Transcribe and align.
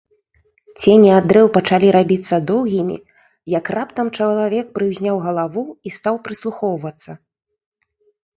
Цені 0.83 1.09
ад 1.17 1.25
дрэў 1.31 1.47
пачалі 1.57 1.87
рабіцца 1.97 2.35
доўгімі, 2.51 2.97
як 3.57 3.65
раптам 3.77 4.07
чалавек 4.17 4.73
прыўзняў 4.79 5.21
галаву 5.27 5.63
і 5.91 5.95
стаў 6.01 6.15
прыслухоўвацца. 6.31 7.11